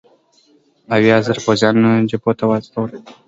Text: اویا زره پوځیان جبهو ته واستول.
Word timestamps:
اویا 0.93 1.17
زره 1.25 1.39
پوځیان 1.45 1.75
جبهو 2.09 2.37
ته 2.39 2.43
واستول. 2.47 2.89